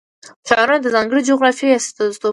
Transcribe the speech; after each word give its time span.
ښارونه 0.47 0.79
د 0.81 0.87
ځانګړې 0.95 1.21
جغرافیې 1.29 1.75
استازیتوب 1.79 2.19
کوي. 2.21 2.29